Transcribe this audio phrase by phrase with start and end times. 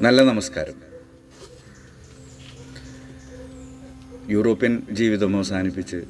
[0.00, 0.74] നല്ല നമസ്കാരം.
[4.30, 6.04] യൂറോപ്യൻ ജീവിതം അവസാനിപ്പിച്ച്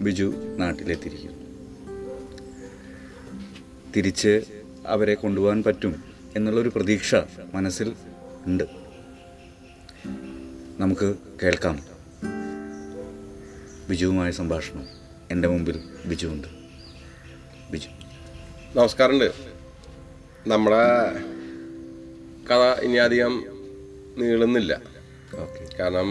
[0.00, 1.38] ബിജു നാട്ടിലെത്തിയിരിക്കുന്നു.
[3.96, 4.42] തിരിച്ച്
[4.86, 6.04] അവരെ കൊണ്ടുപോകാൻ പറ്റും
[6.36, 7.14] എന്നുള്ളൊരു പ്രതീക്ഷ
[7.54, 7.92] മനസ്സിൽ
[8.46, 8.64] ഉണ്ട്.
[10.78, 11.80] നമുക്ക് കേൾക്കാം.
[13.88, 14.86] ബിജുവുമായ സംഭാഷണം.
[15.30, 16.48] എന്റെ മുമ്പിൽ ബിജു ഉണ്ട്
[17.70, 17.88] ബിജു.
[18.78, 19.32] നമസ്കാരമുണ്ട്.
[20.46, 21.10] നമ്മുടെ
[22.50, 23.34] കഥ ഇനി അധികം
[24.18, 24.72] നീളുന്നില്ല.
[25.80, 26.08] കാരണം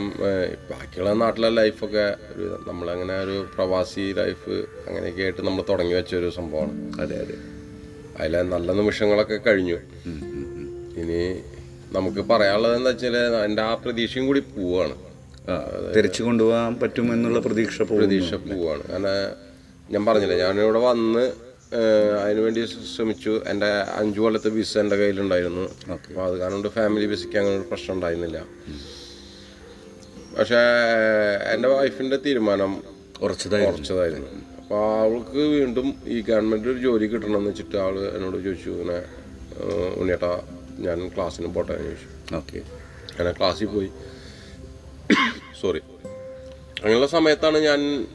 [0.72, 4.56] ബാക്കിയുള്ള നാട്ടിലെ ലൈഫൊക്കെ ഒരു നമ്മളങ്ങനെ ഒരു പ്രവാസി ലൈഫ്
[4.88, 7.02] അങ്ങനെയൊക്കെ ആയിട്ട് നമ്മൾ തുടങ്ങി വെച്ച ഒരു സംഭവമാണ്.
[7.02, 7.38] അതെ അതെ.
[8.20, 9.78] അതിലെ നല്ല നിമിഷങ്ങളൊക്കെ കഴിഞ്ഞു.
[11.02, 11.20] ഇനി
[11.98, 13.18] നമുക്ക് പറയാനുള്ളത് എന്താ വെച്ചാൽ
[13.48, 14.96] എന്റെ ആ പ്രതീക്ഷയും കൂടി പോവാണ്
[15.96, 17.82] തിരിച്ചു കൊണ്ടുപോകാൻ പറ്റുമെന്നുള്ള പ്രതീക്ഷ.
[17.82, 19.14] പ്രതീക്ഷ പോവാണ് കാരണം
[19.92, 21.26] ഞാൻ പറഞ്ഞില്ലേ ഞാനിവിടെ വന്ന്
[22.24, 23.44] അതിനുവേണ്ടി ശ്രമിച്ചു.
[23.48, 25.92] എന്റെ അഞ്ചു കൊല്ലത്തെ വിസ എന്റെ കയ്യിലുണ്ടായിരുന്നു.
[25.92, 28.46] അപ്പോൾ അത് കാരണം ഫാമിലി വിസയ്ക്ക് അങ്ങനെ ഒരു പ്രശ്നം ഉണ്ടായിരുന്നില്ല.
[30.40, 30.56] പക്ഷേ
[31.54, 32.84] എന്റെ വൈഫിന്റെ തീരുമാനം
[33.22, 33.78] ഉറച്ചതായിരുന്നു.
[33.78, 34.28] കുറച്ചതായിരുന്നു
[34.58, 38.70] അപ്പോൾ അവൾക്ക് വീണ്ടും ഈ ഗവൺമെന്റ് ഒരു ജോലി കിട്ടണമെന്ന് വെച്ചിട്ട് അവൾ എന്നോട് ചോദിച്ചു.
[38.70, 38.98] ഇങ്ങനെ
[39.98, 40.42] ഉണ്ണിയേട്ടാ
[40.80, 42.36] ഞാൻ ക്ലാസ്സിന് പോട്ടെ ചോദിച്ചു.
[42.36, 42.58] ഓക്കെ.
[43.12, 43.90] അങ്ങനെ ക്ലാസ്സിൽ പോയി.
[45.62, 45.80] സോറി
[46.78, 48.08] അങ്ങനെയുള്ള സമയത്താണ് ഞാൻ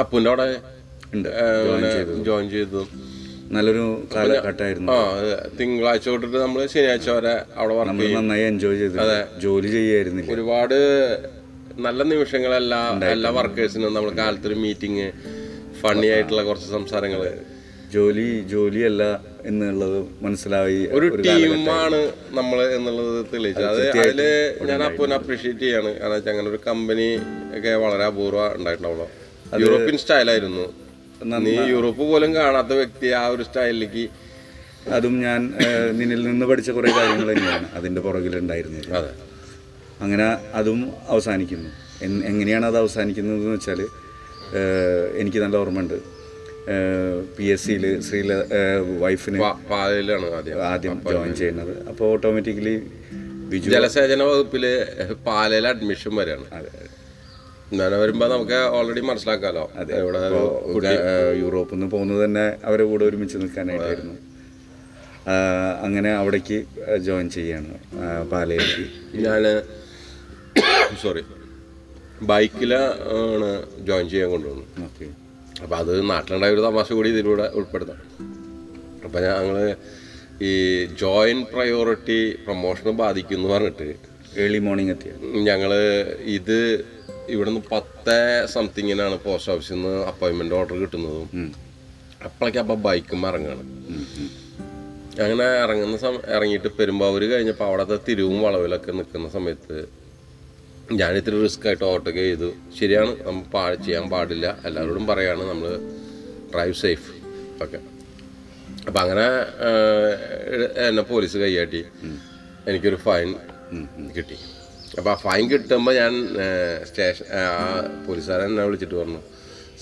[0.00, 0.77] അപ്പുന്റെ അവിടെ
[1.14, 1.28] ഉണ്ട്.
[2.26, 2.82] ജോയിൻ ചെയ്തു
[3.50, 4.96] നല്ലൊരു കാലഘട്ടമായിരുന്നു ആ.
[5.60, 8.96] തിങ്കളാഴ്ച തൊട്ടിട്ട് നമ്മൾ ശനിയാഴ്ച വരെ അവിടെ വർക്ക് നമ്മൾ നന്നായി എൻജോയ് ചെയ്തു
[9.40, 10.32] ജോലി ചെയ്യായിരുന്നില്ല.
[10.32, 10.78] ഒരുപാട്
[11.86, 15.06] നല്ല നിമിഷങ്ങളെല്ലാം എല്ലാ വർക്കേഴ്സിനും നമ്മൾ കാലത്തൊരു മീറ്റിംഗ്
[15.80, 17.22] ഫണ്ണി ആയിട്ടുള്ള കുറച്ച് സംസാരങ്ങൾ
[17.92, 19.02] ജോലി ജോലിയല്ല
[19.44, 22.00] എന്നുള്ളത് മനസ്സിലായി ഒരു ടീമാണ്
[22.30, 23.66] നമ്മൾ എന്നുള്ളത് തെളിയിച്ചത്.
[23.66, 24.20] അത് അതിൽ
[24.70, 25.92] ഞാൻ അപ്പോൾ അപ്രീഷിയേറ്റ് ചെയ്യാണ്.
[26.00, 27.08] കാരണം വെച്ചാൽ അങ്ങനെ ഒരു കമ്പനി
[27.58, 29.08] ഒക്കെ വളരെ അപൂർവ ഉണ്ടായിട്ടുണ്ടാവുള്ളൂ.
[29.64, 30.66] യൂറോപ്യൻ സ്റ്റൈലായിരുന്നു
[31.46, 34.04] നീ യൂറോപ്പ് പോലും കാണാത്ത വ്യക്തി ആ ഒരു സ്റ്റൈലിലേക്ക്.
[34.96, 35.40] അതും ഞാൻ
[35.98, 39.10] നിന്നിൽ നിന്ന് പഠിച്ച കുറേ കാര്യങ്ങൾ തന്നെയാണ് അതിന്റെ പുറകിലുണ്ടായിരുന്നത് അതെ.
[40.00, 40.26] അങ്ങനെ
[40.60, 41.70] അതും അവസാനിക്കുന്നു.
[42.30, 43.80] എങ്ങനെയാണ് അത് അവസാനിക്കുന്നത് എന്ന് വെച്ചാൽ
[45.22, 45.98] എനിക്ക് നല്ല ഓർമ്മയുണ്ട്.
[47.36, 48.32] പി എസ് സിയിൽ ശ്രീല
[49.02, 50.62] വൈഫിന് ആദ്യം.
[50.72, 51.72] ആദ്യം ജോയിൻ ചെയ്യുന്നത്.
[51.88, 52.76] അപ്പോൾ ഓട്ടോമാറ്റിക്കലി
[53.74, 54.64] ജലസേചന വകുപ്പിൽ
[55.26, 56.46] പാലയിൽ അഡ്മിഷൻ വരെയാണ്.
[56.52, 56.70] അതെ.
[57.72, 59.64] അങ്ങനെ വരുമ്പോ നമുക്ക് ഓൾറെഡി മനസ്സിലാക്കാലോ.
[60.72, 60.92] ഇവിടെ
[61.42, 64.14] യൂറോപ്പിൽ നിന്ന് പോകുന്നത് തന്നെ അവരെ കൂടെ ഒരുമിച്ച് നിൽക്കാനായിട്ടായിരുന്നു.
[65.86, 66.58] അങ്ങനെ അവിടേക്ക്
[67.06, 67.72] ജോയിൻ ചെയ്യാണ്
[68.32, 68.84] പാലയിലേക്ക്
[69.26, 69.44] ഞാൻ
[71.02, 71.22] സോറി
[72.30, 73.50] ബൈക്കിലാണ്
[73.88, 74.68] ജോയിൻ ചെയ്യാൻ കൊണ്ടുവന്നത്.
[74.86, 75.06] ഓക്കെ.
[75.62, 78.00] അപ്പൊ അത് നാട്ടിലുണ്ടായ ഒരു തമാശ കൂടി ഇതിലൂടെ ഉൾപ്പെടുത്താം.
[79.04, 79.56] അപ്പൊ ഞങ്ങൾ
[80.50, 80.52] ഈ
[81.02, 83.88] ജോയിൻ പ്രയോറിറ്റി പ്രൊമോഷൻ ബാധിക്കും എന്ന് പറഞ്ഞിട്ട്
[84.42, 85.12] ഏർലി മോർണിംഗ് എത്തിയ?
[85.48, 85.72] ഞങ്ങൾ
[86.38, 86.58] ഇത്
[87.34, 88.16] ഇവിടുന്ന് പത്ത്
[88.54, 91.28] സംതിങ്ങിനാണ് പോസ്റ്റ് ഓഫീസിൽ നിന്ന് അപ്പോയിൻമെന്റ് ഓർഡർ കിട്ടുന്നതും.
[92.24, 93.64] അപ്പോഴേക്കും അപ്പം ബൈക്കും ഇറങ്ങുകയാണ്
[95.24, 99.76] അങ്ങനെ ഇറങ്ങുന്ന സമയം ഇറങ്ങിയിട്ട് പെരുമ്പാവൂർ കഴിഞ്ഞപ്പോൾ അവിടുത്തെ തിരുവും വളവിലൊക്കെ നിൽക്കുന്ന സമയത്ത്
[100.98, 102.50] ഞാൻ ഇത്തിരി റിസ്ക് ആയിട്ട് ഓവർടേക്ക് ചെയ്തു.
[102.78, 104.46] ശരിയാണ് നമ്മൾ പാ ചെയ്യാൻ പാടില്ല.
[104.64, 105.70] എല്ലാവരോടും പറയാണ് നമ്മൾ
[106.52, 107.08] ഡ്രൈവ് സേഫ്
[107.64, 107.78] ഓക്കെ
[108.86, 109.26] അപ്പം അങ്ങനെ
[110.88, 111.82] എന്നെ പോലീസ് കൈയാട്ടി.
[112.68, 113.28] എനിക്കൊരു ഫൈൻ
[114.16, 114.38] കിട്ടി.
[114.98, 116.12] അപ്പോൾ ആ ഫൈൻ കിട്ടുമ്പോൾ ഞാൻ
[116.88, 117.42] സ്റ്റേഷൻ ആ
[118.06, 119.20] പോലീസുകാരൻ എന്നെ വിളിച്ചിട്ട് പറഞ്ഞു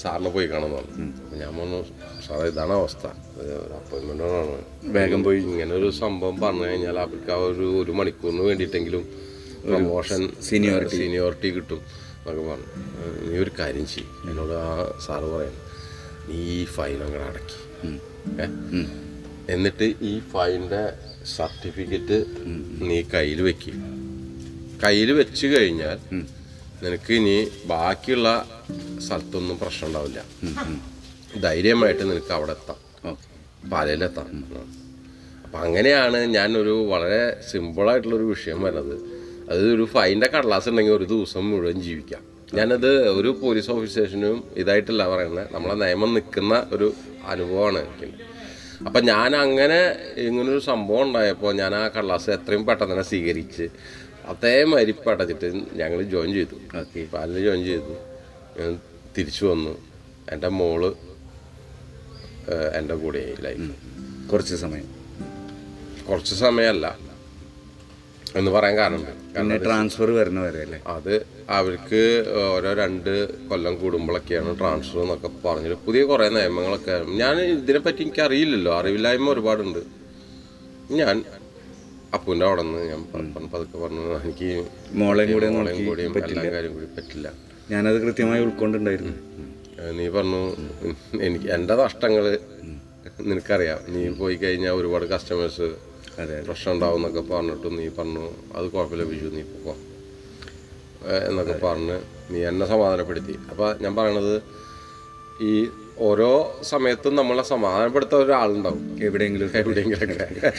[0.00, 1.04] സാറിനെ പോയി കാണുമെന്ന് പറഞ്ഞു.
[1.42, 1.78] ഞാൻ പറഞ്ഞു
[2.26, 3.04] സാറേ ഇതാണ് അവസ്ഥ.
[3.78, 4.56] അപ്പോയിൻമെന്റാണ്
[4.96, 5.38] വേഗം പോയി.
[5.52, 9.04] ഇങ്ങനെ ഒരു സംഭവം പറഞ്ഞു കഴിഞ്ഞാൽ അവർക്ക് ആ ഒരു ഒരു മണിക്കൂറിന് വേണ്ടിയിട്ടെങ്കിലും
[9.68, 11.80] പ്രമോഷൻ സീനിയോറിറ്റി സീനിയോറിറ്റി കിട്ടും
[12.18, 12.68] എന്നൊക്കെ പറഞ്ഞു.
[13.28, 14.12] നീ ഒരു കാര്യം ചെയ്യും.
[14.30, 14.68] എന്നോട് ആ
[15.06, 15.62] സാറ് പറയുന്നു
[16.28, 17.58] നീ ഈ ഫൈൻ അങ്ങനെ അടക്കി.
[19.54, 20.82] എന്നിട്ട് ഈ ഫൈന്റെ
[21.36, 22.18] സർട്ടിഫിക്കറ്റ്
[22.88, 23.78] നീ കയ്യിൽ വെക്കും.
[24.82, 25.98] കയ്യിൽ വെച്ച് കഴിഞ്ഞാൽ
[26.82, 27.36] നിനക്ക് ഇനി
[27.72, 28.28] ബാക്കിയുള്ള
[29.04, 30.20] സ്ഥലത്തൊന്നും പ്രശ്നം ഉണ്ടാവില്ല.
[31.44, 32.78] ധൈര്യമായിട്ട് നിനക്ക് അവിടെ എത്താം.
[33.72, 34.28] പാലയിലെത്താം
[35.44, 37.20] അപ്പം അങ്ങനെയാണ് ഞാനൊരു വളരെ
[37.50, 38.96] സിമ്പിളായിട്ടുള്ളൊരു വിഷയം വരുന്നത്
[39.50, 42.22] അത് ഒരു ഫൈന്റെ കടലാസ് ഉണ്ടെങ്കിൽ ഒരു ദിവസം മുഴുവൻ ജീവിക്കാം.
[42.54, 46.88] ഞാനത് ഒരു പോലീസ് ഓഫീസേഷനും ഇതായിട്ടല്ല പറയുന്നത് നമ്മളെ നിയമം നിൽക്കുന്ന ഒരു
[47.26, 48.08] അനുഭവമാണ് എനിക്ക്.
[48.86, 49.78] അപ്പം ഞാൻ അങ്ങനെ
[50.26, 53.66] ഇങ്ങനൊരു സംഭവം ഉണ്ടായപ്പോൾ ഞാൻ ആ കടലാസ് എത്രയും പെട്ടെന്ന് തന്നെ സ്വീകരിച്ച്
[54.26, 56.78] അതേമാതിരി പടച്ചിട്ട് ഞങ്ങൾ ജോയിൻ ചെയ്തു.
[56.78, 57.04] ഓക്കെ.
[57.04, 57.96] പാലിൽ ജോയിൻ ചെയ്തു.
[58.60, 58.80] ഞാൻ
[59.18, 59.78] തിരിച്ചു വന്നു.
[60.30, 60.94] എന്റെ മോൾ
[62.78, 63.70] എന്റെ കൂടെ ലൈഫ്
[64.28, 64.88] കുറച്ച് സമയം.
[66.08, 66.98] കുറച്ച് സമയമല്ല.
[68.36, 70.82] എന്ന് പറയാൻ കാരണം പിന്നെ ട്രാൻസ്ഫർ വരുന്ന വരെ അല്ലേ?
[70.86, 77.04] അത് അവർക്ക് ഓരോ രണ്ട് കൊല്ലം കൂടുമ്പോഴൊക്കെയാണ് ട്രാൻസ്ഫർ എന്നൊക്കെ പറഞ്ഞിട്ട് പുതിയ കുറേ നിയമങ്ങളൊക്കെ.
[77.04, 79.78] ഞാൻ ഇതിനെപ്പറ്റി എനിക്ക് അറിയില്ലല്ലോ അറിവില്ലായ്മ ഒരുപാടുണ്ട്.
[80.90, 81.24] ഞാൻ
[82.16, 83.00] അപ്പൂന്റെ അവിടെ നിന്ന് ഞാൻ
[83.54, 84.48] പതുക്കെ പറഞ്ഞു എനിക്ക്
[85.00, 87.28] മോളെയും കൂടെ മോളെയും കൂടി കൂടിയും എല്ലാ കാര്യം കൂടി പറ്റില്ല.
[87.72, 89.14] ഞാനത് കൃത്യമായി ഉൾക്കൊണ്ടുണ്ടായിരുന്നു.
[89.98, 90.42] നീ പറഞ്ഞു
[91.26, 92.24] എനിക്ക് എന്റെ നഷ്ടങ്ങൾ
[93.30, 93.80] നിനക്കറിയാം.
[93.94, 95.68] നീ പോയി കഴിഞ്ഞാൽ ഒരുപാട് കസ്റ്റമേഴ്സ്
[96.22, 98.24] അതെ പ്രശ്നം ഉണ്ടാവും എന്നൊക്കെ പറഞ്ഞിട്ട് നീ പറഞ്ഞു
[98.56, 99.74] അത് കുഴപ്പമില്ല വിഷു നീ പോക്കോ.
[101.28, 101.96] എന്നൊക്കെ പറഞ്ഞ്
[102.32, 103.34] നീ എന്നെ സമാധാനപ്പെടുത്തി.
[103.50, 104.34] അപ്പം ഞാൻ പറയണത്
[105.40, 105.68] ഈ
[105.98, 108.98] ഓരോ സമയത്തും നമ്മളെ സമാധാനപ്പെടുത്താൻ ഒരാളുണ്ടാവും.
[109.02, 110.52] എവിടെയെങ്കിലും എവിടെയെങ്കിലൊക്കെ.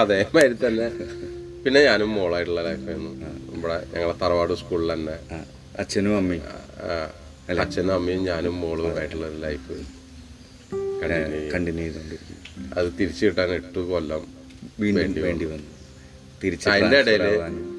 [0.00, 0.90] അതേമാതിരി തന്നെ.
[1.64, 3.10] പിന്നെ ഞാനും മോളായിട്ടുള്ള ലൈഫായിരുന്നു.
[3.54, 5.34] നമ്മുടെ ഞങ്ങളെ തറവാട് സ്കൂളിൽ തന്നെ.
[5.78, 6.42] അച്ഛനും അമ്മയും?
[7.60, 9.72] അച്ഛനും അമ്മയും ഞാനും മോളും ആയിട്ടുള്ള ലൈഫ്
[11.54, 14.26] കണ്ടിന്യൂ ചെയ്തുകൊണ്ടിരിക്കും അത് തിരിച്ചു കിട്ടാൻ എട്ട് കൊല്ലം
[14.78, 15.70] വേണ്ടി വന്നു.
[16.44, 17.75] തിരിച്ചു ഇടയിൽ ആവാനും.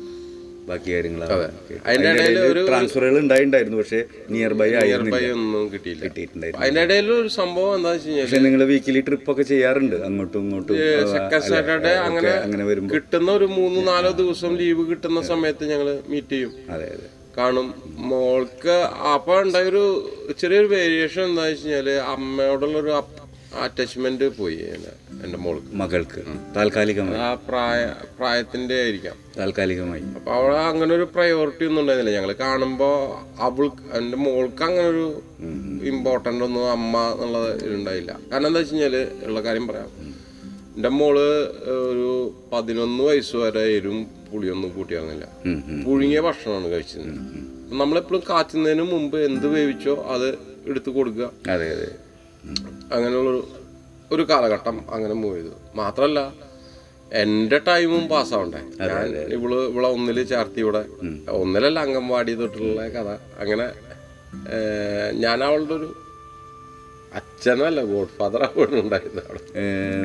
[0.67, 1.45] ബാക്കി കാര്യങ്ങളാണ്.
[2.69, 3.99] ട്രാൻസ്ഫറുകൾ ഉണ്ടായിട്ടുണ്ടായിരുന്നു പക്ഷേ
[4.33, 6.01] നിയർ ബൈ നിയർ ബൈ ഒന്നും കിട്ടിയില്ല.
[6.05, 9.97] കിട്ടിയിട്ടുണ്ടായിരുന്നു അതിന്റെ ഇടയിൽ ഒരു സംഭവം എന്താ വെച്ച് കഴിഞ്ഞാൽ നിങ്ങൾ വീക്കിലി ട്രിപ്പ് ഒക്കെ ചെയ്യാറുണ്ട്?
[10.07, 10.75] അങ്ങോട്ടും ഇങ്ങോട്ടും?
[11.15, 16.33] സെക്കൻഡ് സാറ്റർഡേ അങ്ങനെ അങ്ങനെ വരുമ്പോൾ കിട്ടുന്ന ഒരു മൂന്ന് നാലോ ദിവസം ലീവ് കിട്ടുന്ന സമയത്ത് ഞങ്ങൾ മീറ്റ്
[16.35, 16.53] ചെയ്യും.
[16.75, 17.07] അതെ അതെ.
[17.37, 17.67] കാണും
[18.11, 18.75] മോൾക്ക്
[19.13, 19.83] അപ്പൊ ഉണ്ടായൊരു
[20.41, 22.91] ചെറിയൊരു വേരിയേഷൻ എന്താ വെച്ച് കഴിഞ്ഞാൽ അമ്മയോടുള്ള ഒരു
[23.65, 24.57] അറ്റാച്ച്മെന്റ് പോയി.
[25.17, 25.75] എന്റെ- എന്റെ മോൾക്ക്.
[25.75, 26.23] മകൾക്ക്.
[26.55, 27.17] താൽക്കാലികമായി.
[27.17, 29.15] ആ പ്രായ പ്രായത്തിന്റെ ആയിരിക്കാം.
[29.37, 30.01] താൽക്കാലികമായി.
[30.01, 32.19] അപ്പോൾ അവളെ അങ്ങനെ ഒരു പ്രയോറിറ്റി ഒന്നും ഉണ്ടായിരുന്നില്ല.
[32.19, 35.21] ഞങ്ങൾ കാണുമ്പോൾ അവൾക്ക് എന്റെ മോൾക്ക് അങ്ങനെ ഒരു
[35.83, 40.15] ഇമ്പോർട്ടന്റ് ഒന്നും അമ്മ എന്നുള്ളത് ഉണ്ടായില്ല കാരണം എന്താ വെച്ച് കഴിഞ്ഞാൽ ഉള്ള കാര്യം പറയാം.
[40.75, 41.19] എന്റെ മോൾ
[41.63, 45.27] ഒരു പതിനൊന്ന് വയസ്സ് വരെ എരും പുളിയൊന്നും കൂട്ടിയാകുന്നില്ല.
[45.85, 47.03] പുഴുങ്ങിയ ഭക്ഷണമാണ് കഴിച്ചത്
[47.69, 50.37] നമ്മളെപ്പോഴും കാച്ചുന്നതിന് മുമ്പ് എന്ത് വേവിച്ചോ അത്
[50.67, 51.31] എടുത്തു കൊടുക്കുക.
[51.49, 51.87] അതെ അതെ.
[52.93, 53.47] അങ്ങനെയുള്ളൊരു
[54.13, 55.53] ഒരു കാലഘട്ടം അങ്ങനെ മൂവ് ചെയ്തു.
[55.79, 56.19] മാത്രല്ല
[57.21, 60.81] എന്റെ ടൈമും പാസ്സാവണ്ടേ ഞാൻ ഇവൾ ഇവിടെ ഒന്നിൽ ചേർത്തി ഇവിടെ.
[61.41, 63.09] ഒന്നിലല്ല അംഗൻവാടി തൊട്ടുള്ള കഥ.
[63.41, 63.67] അങ്ങനെ
[65.23, 65.89] ഞാൻ അവളുടെ ഒരു
[67.19, 68.41] അച്ഛനല്ല ഗോഡ് ഫാദർ
[68.81, 69.43] ഉണ്ടായിരുന്നു അവിടെ.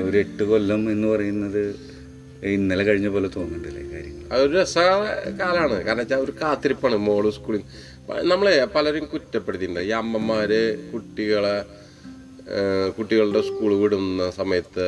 [0.09, 1.63] ഒരു എട്ട് കൊല്ലം എന്ന് പറയുന്നത്
[2.57, 4.79] ഇന്നലെ കഴിഞ്ഞ പോലെ തോന്നുന്നുണ്ടല്ലേ കാര്യങ്ങൾ അതൊരു രസ
[5.41, 5.77] കാലാണ്.
[5.87, 7.63] കാരണം വെച്ചാൽ ഒരു കാത്തിരിപ്പാണ് മോൾ സ്കൂളിൽ.
[8.33, 9.83] നമ്മളെ പലരും കുറ്റപ്പെടുത്തിയിട്ടുണ്ട്.
[9.89, 10.63] ഈ അമ്മമാര്
[10.93, 11.57] കുട്ടികളെ
[12.99, 14.87] കുട്ടികളുടെ സ്കൂൾ വിടുന്ന സമയത്ത്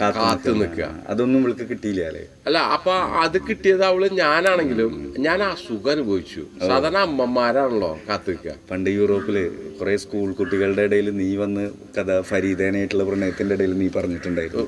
[0.00, 0.86] കാത്തു നിൽക്കുക.
[1.08, 2.22] അതൊന്നും ഇവൾക്ക് കിട്ടിയില്ല അല്ലേ?
[2.46, 2.92] അല്ല അപ്പൊ
[3.24, 6.42] അത് കിട്ടിയത് അവൾ ഞാനാണെങ്കിലും ഞാൻ ആ സുഖം അനുഭവിച്ചു.
[6.68, 8.54] സാധാരണ അമ്മമാരാണല്ലോ കാത്തു നിൽക്കുക.
[8.70, 9.36] പണ്ട് യൂറോപ്പിൽ
[9.80, 11.64] കുറെ സ്കൂൾ കുട്ടികളുടെ ഇടയിൽ നീ വന്ന്
[11.98, 14.66] കഥ ഫരീദേനായിട്ടുള്ള പ്രണയത്തിന്റെ ഇടയിൽ നീ പറഞ്ഞിട്ടുണ്ടായിരുന്നു.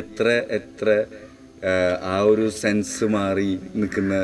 [0.00, 1.04] എത്ര എത്ര
[1.64, 1.70] ആ,
[2.02, 4.14] ആ ഒരു സെൻസ് മാറി നിൽക്കുന്ന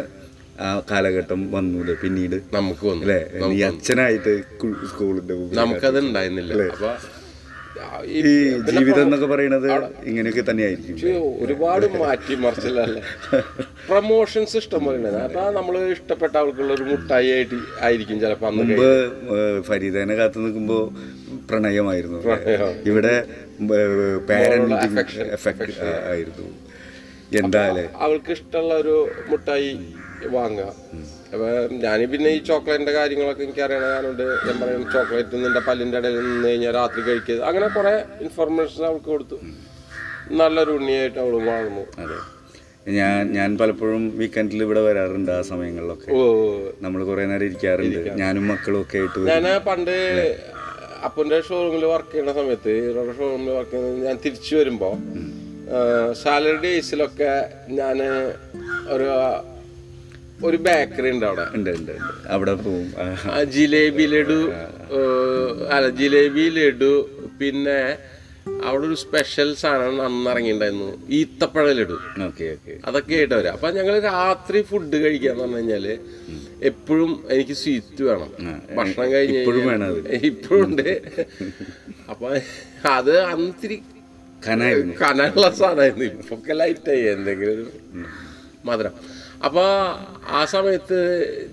[0.59, 2.37] ആ കാലഘട്ടം വന്നു പിന്നീട്?
[2.53, 3.03] നമുക്ക് വന്നു.
[3.03, 3.21] അല്ലേ?
[3.45, 4.33] നീ അച്ഛനായിട്ട്
[4.89, 6.93] സ്കൂളിന്റെ നമുക്കത് ഉണ്ടായിരുന്നില്ല അപ്പൊ
[8.15, 8.23] ഈ
[8.69, 9.67] ജീവിതം എന്നൊക്കെ പറയുന്നത്
[10.07, 10.97] ഇങ്ങനെയൊക്കെ തന്നെയായിരിക്കും
[11.43, 13.03] ഒരുപാട് മാറ്റി മറിച്ചില്ലല്ലേ
[13.89, 18.89] പ്രൊമോഷൻസ് ഇഷ്ടം പോലെ അപ്പൊ നമ്മൾ ഇഷ്ടപ്പെട്ട ആൾക്കുള്ള ഒരു മുട്ടായി ആയിട്ട് ആയിരിക്കും ചിലപ്പോ മുമ്പ്
[19.61, 20.79] ഫരീദേനെ കാത്തു നിൽക്കുമ്പോ
[21.51, 22.21] പ്രണയമായിരുന്നു
[22.85, 23.15] ഇവിടെ
[24.29, 24.77] പാരന്റ്
[25.33, 25.73] എഫക്ട്
[26.05, 26.47] ആയിരുന്നു.
[27.43, 27.63] എന്താ
[28.05, 28.95] അവൾക്ക് ഇഷ്ടമുള്ള ഒരു
[29.31, 29.71] മുട്ടായി
[30.35, 30.69] വാങ്ങുക.
[31.33, 31.47] അപ്പൊ
[31.85, 36.49] ഞാൻ പിന്നെ ഈ ചോക്ലേറ്റിന്റെ കാര്യങ്ങളൊക്കെ എനിക്ക് അറിയണ കാരണമുണ്ട് ഞാൻ പറയും ചോക്ലേറ്റ് നിന്റെ പല്ലിന്റെ ഇടയിൽ നിന്ന്
[36.49, 37.95] കഴിഞ്ഞാൽ രാത്രി കഴിക്കുക അങ്ങനെ കുറെ
[38.25, 39.39] ഇൻഫർമേഷൻ അവൾക്ക് കൊടുത്തു.
[40.41, 41.85] നല്ലൊരു ഉണ്ണിയായിട്ട് അവൾ വളർന്നു.
[42.05, 42.19] അതെ.
[42.99, 46.09] ഞാൻ ഞാൻ പലപ്പോഴും വീക്കെൻഡിൽ ഇവിടെ വരാറുണ്ട് ആ സമയങ്ങളിലൊക്കെ.
[46.17, 46.19] ഓ
[46.85, 48.01] നമ്മൾ കുറെ നേരം ഇരിക്കാറുണ്ട്.
[48.23, 49.97] ഞാനും മക്കളും ഒക്കെ ആയിട്ട് ഞാൻ പണ്ട്
[51.09, 52.75] അപ്പന്റെ ഷോറൂമിൽ വർക്ക് ചെയ്യുന്ന സമയത്ത്
[53.19, 54.91] ഷോറൂമിൽ വർക്ക് ചെയ്യുന്ന ഞാൻ തിരിച്ചു വരുമ്പോ
[56.23, 57.33] സാലറി ഡേയ്സിലൊക്കെ
[57.81, 57.99] ഞാൻ
[58.95, 59.09] ഒരു
[60.47, 61.45] ഒരു ബേക്കറി ഉണ്ട് അവിടെ.
[61.57, 61.93] ഉണ്ട് ഉണ്ട്
[62.35, 62.89] അവിടെ പോവും.
[63.55, 64.41] ജിലേബി ലഡു
[65.75, 66.93] അല്ല ജിലേബി ലഡു
[67.41, 67.79] പിന്നെ
[68.69, 71.97] അവിടെ ഒരു സ്പെഷ്യൽ സാധനം അന്ന് ഇറങ്ങിയിട്ടുണ്ടായിരുന്നു ഈത്തപ്പഴ ലഡു.
[72.27, 72.75] Okay okay.
[72.89, 73.55] അതൊക്കെ ആയിട്ട് വരാം.
[73.57, 75.87] അപ്പൊ ഞങ്ങൾ രാത്രി ഫുഡ് കഴിക്കാന്ന് പറഞ്ഞു കഴിഞ്ഞാൽ
[76.71, 78.31] എപ്പോഴും എനിക്ക് സ്വീറ്റ് വേണം.
[78.77, 79.41] ഭക്ഷണം കഴിഞ്ഞ്
[80.33, 80.89] ഇപ്പോഴും ഉണ്ട്.
[82.13, 82.29] അപ്പൊ
[82.99, 83.79] അത് അന്ന് ഇത്തിരി
[84.47, 84.95] കനായിരുന്നു.
[85.03, 86.07] കനുള്ള സാധനമായിരുന്നു.
[86.23, 87.65] ഇപ്പൊക്കെ ലൈറ്റായി എന്തെങ്കിലും ഒരു
[88.69, 88.95] മധുരം.
[89.47, 89.69] അപ്പോൾ
[90.39, 90.99] ആ സമയത്ത്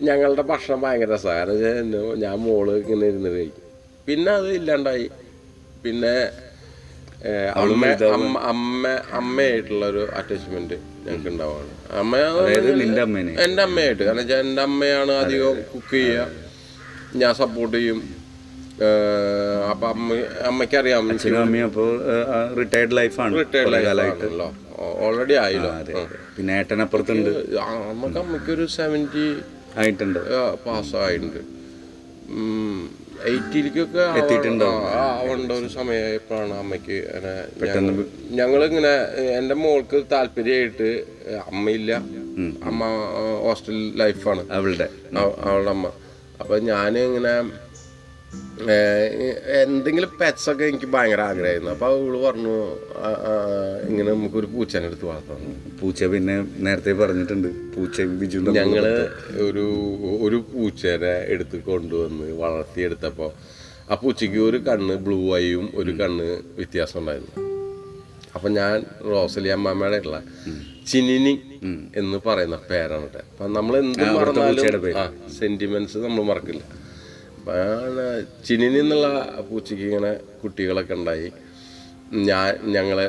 [0.07, 3.65] ഞങ്ങളുടെ ഭക്ഷണം ഭയങ്കര രസമാണ് കാരണം ഞാൻ മോൾ ഇങ്ങനെ ഇരുന്ന് കഴിക്കും.
[4.07, 5.07] പിന്നെ അത് ഇല്ലാണ്ടായി.
[5.83, 6.13] പിന്നെ
[7.61, 7.85] അമ്മ
[8.17, 8.87] അമ്മ അമ്മ
[9.19, 12.15] അമ്മയായിട്ടുള്ള ഒരു അറ്റാച്ച്മെന്റ് ഞങ്ങൾക്ക് ഉണ്ടാവുകയാണ് അമ്മ
[13.45, 14.03] എന്റെ അമ്മയായിട്ട്.
[14.07, 16.27] കാരണം എന്റെ അമ്മയാണ് അധികം കുക്ക് ചെയ്യുക.
[17.21, 17.99] ഞാൻ സപ്പോർട്ട് ചെയ്യും.
[19.69, 22.01] അപ്പൊ അമ്മ അമ്മയ്ക്കറിയാം അച്ഛനും അമ്മയും അപ്പോൾ
[22.57, 25.69] റിട്ടയർഡ് ലൈഫാണ് റിട്ടയർഡ് ഓൾറെഡി ആയില്ലോ.
[26.37, 27.29] പിന്നെ ഏട്ടനപ്പുറത്തുണ്ട്.
[27.29, 29.41] അമ്മയ്ക്ക് നമുക്ക് അമ്മയ്ക്കൊരു സെവന്റി
[29.77, 30.19] ആയിട്ടുണ്ട്.
[30.53, 31.61] പാസ്സായിട്ടുണ്ട്.
[33.25, 33.99] എയ്റ്റിയിലേക്കൊക്കെ
[34.97, 37.03] ആവേണ്ട ഒരു സമയപ്പോഴാണ് അമ്മയ്ക്ക്
[38.31, 38.95] ഞങ്ങളിങ്ങനെ
[39.37, 41.03] എന്റെ മോൾക്ക് താല്പര്യമായിട്ട്
[41.47, 41.91] അമ്മയില്ല.
[42.63, 42.83] അമ്മ
[43.41, 44.89] ഹോസ്റ്റൽ ലൈഫാണ് അവളുടെ.
[45.17, 45.91] അവ- അവളുടെ അമ്മ.
[46.39, 47.41] അപ്പൊ ഞാൻ ഇങ്ങനെ
[49.61, 51.71] എന്തെങ്കിലും പെറ്റ്സ് ഒക്കെ എനിക്ക് ഭയങ്കര ആഗ്രഹമായിരുന്നു.
[51.75, 52.55] അപ്പൊ അവൾ പറഞ്ഞു
[53.89, 55.39] ഇങ്ങനെ നമുക്കൊരു പൂച്ചനെ എടുത്ത് വളർത്താം.
[55.81, 58.85] പൂച്ച പിന്നെ നേരത്തെ പറഞ്ഞിട്ടുണ്ട് പൂച്ച ബിജു ഞങ്ങൾ
[59.47, 59.65] ഒരു
[60.27, 63.29] ഒരു പൂച്ചേനെ എടുത്ത് കൊണ്ടുവന്ന് വളർത്തിയെടുത്തപ്പോ
[63.91, 66.27] ആ പൂച്ചയ്ക്ക് ഒരു കണ്ണ് ബ്ലൂ ആയും ഒരു കണ്ണ്
[66.59, 67.35] വ്യത്യാസം ഉണ്ടായിരുന്നു.
[68.35, 68.75] അപ്പൊ ഞാൻ
[69.11, 70.19] റോസലി അമ്മാമ്മയുടെ ഉള്ള
[70.89, 71.33] ചിനിനി
[72.01, 73.25] എന്ന് പറയുന്ന പേരാണ് കേട്ടോ.
[73.31, 74.63] അപ്പൊ നമ്മൾ എന്ത് പറഞ്ഞാലും
[75.39, 76.63] സെന്റിമെന്റ്സ് നമ്മൾ മറക്കില്ല.
[78.45, 79.07] ചിനിനി എന്നുള്ള
[79.49, 81.29] പൂച്ചയ്ക്ക് ഇങ്ങനെ കുട്ടികളൊക്കെ ഉണ്ടായി.
[82.29, 82.99] ഞാൻ ഞങ്ങൾ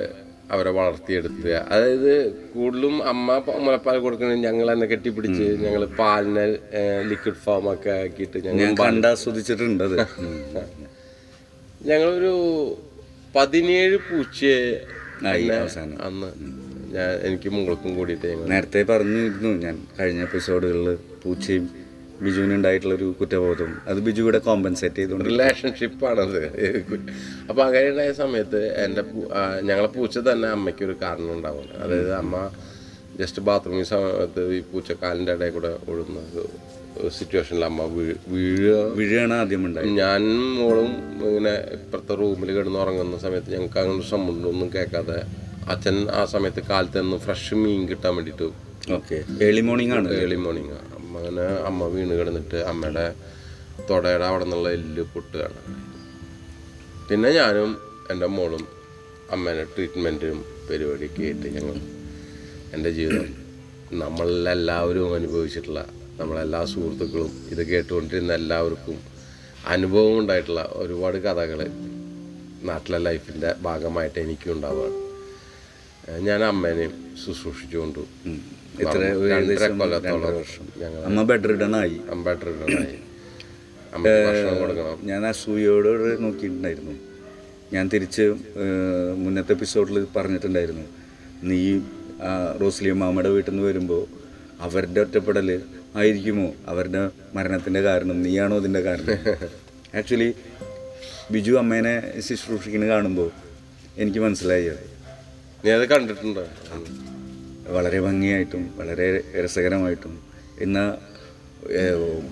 [0.55, 1.51] അവരെ വളർത്തിയെടുത്ത്.
[1.75, 2.13] അതായത്
[2.55, 3.37] കൂടുതലും അമ്മ
[3.67, 6.45] മുലപ്പാൽ കൊടുക്കണ ഞങ്ങൾ തന്നെ കെട്ടിപ്പിടിച്ച് ഞങ്ങൾ പാലിനെ
[7.11, 9.97] ലിക്വിഡ് ഫോം ഒക്കെ ആക്കിയിട്ട് ഞങ്ങൾ പണ്ട് ആസ്വദിച്ചിട്ടുണ്ട് അത്.
[11.91, 12.35] ഞങ്ങളൊരു
[13.37, 14.59] പതിനേഴ് പൂച്ചയെ
[16.07, 16.29] അന്ന്
[16.95, 21.65] ഞാൻ എനിക്ക് മുകൾക്കും കൂടിയിട്ട് നേരത്തെ പറഞ്ഞിരുന്നു ഞാൻ കഴിഞ്ഞ എപ്പിസോഡുകളിൽ പൂച്ചയും
[22.25, 23.71] ബിജുവിന് ഉണ്ടായിട്ടുള്ളൊരു കുറ്റബോധം.
[23.89, 26.41] അത് ബിജു ഇവിടെ കോമ്പൻസേറ്റ് ചെയ്തുകൊണ്ട് റിലേഷൻഷിപ്പാണത്
[27.49, 29.03] അപ്പൊ അങ്ങനെ ഉണ്ടായ സമയത്ത് എന്റെ
[29.69, 32.37] ഞങ്ങളെ പൂച്ച തന്നെ അമ്മയ്ക്ക് ഒരു കാരണം ഉണ്ടാവും അതായത് അമ്മ
[33.21, 36.21] ജസ്റ്റ് ബാത്റൂമിൽ സമയത്ത് ഈ പൂച്ച കാലിന്റെ ഇടയിൽ കൂടെ ഒഴുന്ന
[37.17, 37.83] സിറ്റുവേഷനിൽ അമ്മ
[38.33, 40.23] വീഴുകയാണ് വീഴുക ആദ്യം ഉണ്ടായി ഞാൻ
[40.59, 40.91] മോളും
[41.29, 45.19] ഇങ്ങനെ ഇപ്പുറത്തെ റൂമിൽ കിടന്ന് ഉറങ്ങുന്ന സമയത്ത് ഞങ്ങൾക്ക് അങ്ങനെ സമ്മണ്ടൊന്നും കേൾക്കാതെ
[45.73, 48.49] അച്ഛൻ ആ സമയത്ത് കാലത്ത് നിന്ന് ഫ്രഷ് മീൻ കിട്ടാൻ വേണ്ടിയിട്ട്
[48.93, 50.09] ഓക്കെ ഏർലി മോർണിംഗ് ആണ്.
[50.15, 50.73] ഏർലി മോർണിംഗ്
[51.19, 53.07] അങ്ങനെ അമ്മ വീണ് കിടന്നിട്ട് അമ്മയുടെ
[53.91, 55.61] തൊടയുടെ അവിടെ നിന്നുള്ള എല്ല് പൊട്ടുകയാണ്.
[57.09, 57.71] പിന്നെ ഞാനും
[58.11, 58.65] എന്റെ മോളും
[59.31, 60.39] അമ്മേനെ ട്രീറ്റ്മെന്റും
[60.69, 61.77] പരിപാടിയൊക്കെ ആയിട്ട് ഞങ്ങൾ
[62.75, 63.29] എന്റെ ജീവിതം
[64.03, 65.81] നമ്മളെല്ലാവരും അനുഭവിച്ചിട്ടുള്ള
[66.21, 68.99] നമ്മളെല്ലാ സുഹൃത്തുക്കളും ഇത് കേട്ടുകൊണ്ടിരുന്ന എല്ലാവർക്കും
[69.75, 71.61] അനുഭവം ഉണ്ടായിട്ടുള്ള ഒരുപാട് കഥകൾ
[72.69, 74.99] നാട്ടിലെ ലൈഫിന്റെ ഭാഗമായിട്ട് എനിക്കും ഉണ്ടാവുകയാണ്.
[76.29, 78.03] ഞാൻ അമ്മേനെയും ശുശ്രൂഷിച്ചുകൊണ്ടു.
[78.81, 80.45] ഏകദേശം കൊല്ലത്തോളം
[81.07, 81.97] അമ്മ ബെഡ് റിഡൺ ആയി
[84.27, 84.99] ഭക്ഷണം കൊടുക്കണം.
[85.03, 86.95] ഞാൻ അസൂയോട് നോക്കിയിട്ടുണ്ടായിരുന്നു.
[87.73, 88.25] ഞാൻ തിരിച്ച്
[89.17, 90.85] മുന്നത്തെ എപ്പിസോഡിൽ പറഞ്ഞിട്ടുണ്ടായിരുന്നു.
[91.43, 91.61] നീ
[92.61, 94.03] റോസ്ലിയും റോസ്ലി മാമയുടെ വീട്ടിൽ നിന്ന് വരുമ്പോൾ
[94.61, 95.49] അവരുടെ ഒറ്റപ്പെടൽ
[95.97, 96.49] ആയിരിക്കുമോ?
[96.67, 99.09] അവരുടെ മരണത്തിന്റെ കാരണം നീയാണോ അതിന്റെ കാരണം?
[99.99, 100.35] ആക്ച്വലി
[101.33, 103.31] ബിജു അമ്മേനെ ശുശ്രൂഷിക്കുന്നത് കാണുമ്പോൾ
[103.99, 104.71] എനിക്ക് മനസ്സിലായി
[105.65, 106.45] നീ അത് കണ്ടിട്ടുണ്ടോ?
[107.71, 110.15] വളരെ ഭംഗിയായിട്ടും വളരെ രസകരമായിട്ടും
[110.61, 110.91] എന്നാൽ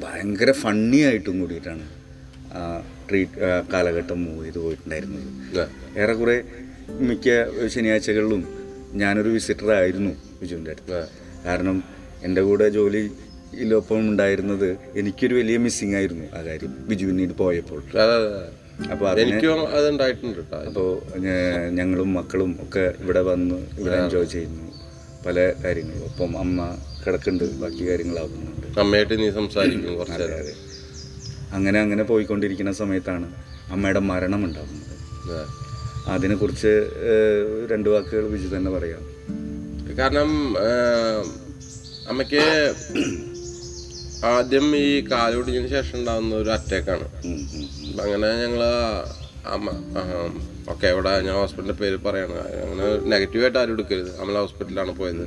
[0.02, 1.84] ഭയങ്കര ഫണ്ണി ആയിട്ടും കൂടിയിട്ടാണ്
[2.58, 5.28] ആ ട്രീറ്റ് ആ കാലഘട്ടം മൂവ് ചെയ്ത് പോയിട്ടുണ്ടായിരുന്നത്.
[5.99, 6.42] ഏറെക്കുറെ
[7.08, 7.28] മിക്ക
[7.66, 8.42] ശനിയാഴ്ചകളിലും
[8.94, 11.08] ഞാനൊരു വിസിറ്റർ ആയിരുന്നു ബിജുവിന്റെ അടുത്ത്.
[11.46, 11.84] കാരണം
[12.25, 13.10] എന്റെ കൂടെ ജോലി
[13.54, 17.80] ഇതിലൊപ്പം ഉണ്ടായിരുന്നത് എനിക്കൊരു വലിയ മിസ്സിങ് ആയിരുന്നു ആ കാര്യം ബിജു പിന്നീട് പോയപ്പോൾ.
[18.92, 19.88] അപ്പോൾ അതിനെ എനിക്കും അത്
[20.68, 21.02] അപ്പോൾ
[21.70, 24.70] ഞങ്ങളും മക്കളും ഒക്കെ ഇവിടെ വന്ന് ഇവിടെ എൻജോയ് ചെയ്യുന്നു.
[25.27, 26.05] പല കാര്യങ്ങളും.
[26.05, 26.61] ഒപ്പം അമ്മ
[27.05, 27.59] കിടക്കുന്നുണ്ട്.
[27.62, 28.81] ബാക്കി കാര്യങ്ങളാവുന്നുണ്ട്.
[28.81, 30.55] അമ്മയായിട്ട് നീ സംസാരിക്കും അതെ
[31.53, 33.27] അങ്ങനെ അങ്ങനെ പോയിക്കൊണ്ടിരിക്കുന്ന സമയത്താണ്
[33.75, 34.91] അമ്മയുടെ മരണം ഉണ്ടാകുന്നത്.
[36.07, 36.73] അതിനെക്കുറിച്ച്
[37.71, 39.03] രണ്ട് വാക്കുകൾ വിജു തന്നെ പറയാം.
[39.99, 40.31] കാരണം
[42.09, 42.45] അമ്മയ്ക്ക്
[44.27, 47.07] ആദ്യം ഈ കാലൊടിഞ്ഞതിന് ശേഷം ഉണ്ടാകുന്ന ഒരു അറ്റാക്കാണ്.
[48.05, 48.62] അങ്ങനെ ഞങ്ങൾ
[49.54, 49.70] അമ്മ
[50.73, 52.38] ഓക്കെ ഇവിടെ ഞാൻ ഹോസ്പിറ്റലിന്റെ പേര് പറയാണ്.
[52.64, 54.11] അങ്ങനെ നെഗറ്റീവായിട്ട് ആരും എടുക്കരുത്.
[54.20, 55.25] നമ്മൾ ഹോസ്പിറ്റലിലാണ് പോയത്.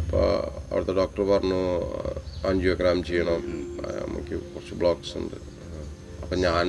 [0.00, 0.26] അപ്പോൾ
[0.70, 1.60] അവിടുത്തെ ഡോക്ടർ പറഞ്ഞു
[2.50, 3.42] അഞ്ചിയോഗ്രാം ചെയ്യണം.
[4.04, 5.36] അമ്മയ്ക്ക് കുറച്ച് ബ്ലോക്സ് ഉണ്ട്.
[6.22, 6.66] അപ്പം ഞാൻ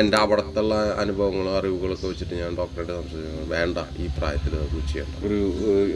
[0.00, 5.14] എന്റെ അവിടത്തുള്ള അനുഭവങ്ങളും അറിവുകളൊക്കെ വെച്ചിട്ട് ഞാൻ ഡോക്ടറായിട്ട് സംസാരിച്ചു വേണ്ട ഈ പ്രായത്തിൽ ഒന്നും ചെയ്യണ്ട.
[5.26, 5.38] ഒരു